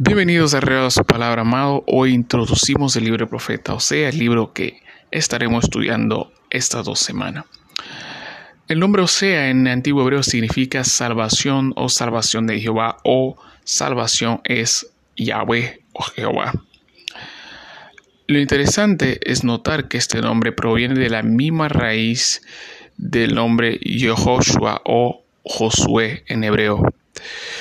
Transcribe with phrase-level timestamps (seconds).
[0.00, 1.82] Bienvenidos a Real su Palabra Amado.
[1.88, 7.46] Hoy introducimos el libro de profeta Osea, el libro que estaremos estudiando estas dos semanas.
[8.68, 14.88] El nombre Osea en antiguo hebreo significa salvación o salvación de Jehová o salvación es
[15.16, 16.52] Yahweh o Jehová.
[18.28, 22.42] Lo interesante es notar que este nombre proviene de la misma raíz
[22.98, 26.84] del nombre Yehoshua o Josué en hebreo.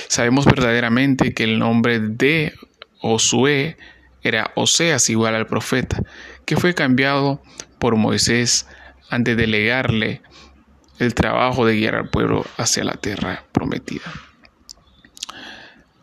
[0.08, 2.54] Sabemos verdaderamente que el nombre de
[3.00, 3.78] Josué
[4.24, 6.02] era Oseas igual al profeta,
[6.46, 7.42] que fue cambiado
[7.80, 8.68] por Moisés
[9.10, 10.21] antes de legarle
[11.00, 14.11] el trabajo de guiar al pueblo hacia la tierra prometida.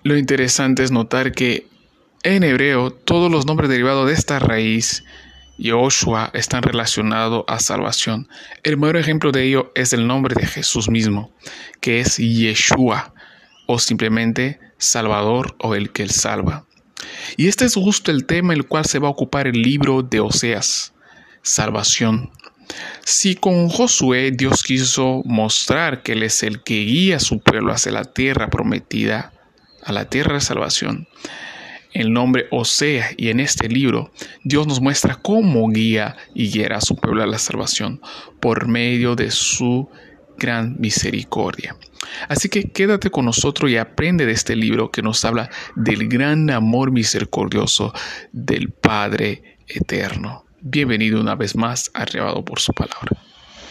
[0.02, 1.66] Lo interesante es notar que
[2.22, 5.05] en hebreo todos los nombres derivados de esta raíz
[5.56, 8.28] Yoshua están relacionados a salvación.
[8.62, 11.32] El mayor ejemplo de ello es el nombre de Jesús mismo,
[11.80, 13.13] que es Yeshua,
[13.66, 16.66] o simplemente Salvador o el que salva.
[17.36, 20.20] Y este es justo el tema el cual se va a ocupar el libro de
[20.20, 20.94] Oseas,
[21.42, 22.30] salvación.
[23.05, 27.72] Si con Josué Dios quiso mostrar que Él es el que guía a su pueblo
[27.72, 29.33] hacia la tierra prometida,
[29.83, 31.06] a la tierra de salvación,
[31.92, 34.10] el nombre Osea y en este libro
[34.42, 38.00] Dios nos muestra cómo guía y guiará a su pueblo a la salvación
[38.41, 39.88] por medio de su
[40.38, 41.77] gran misericordia.
[42.28, 46.50] Así que quédate con nosotros y aprende de este libro que nos habla del gran
[46.50, 47.92] amor misericordioso
[48.32, 50.44] del Padre eterno.
[50.60, 53.16] Bienvenido una vez más arrebatado por su palabra.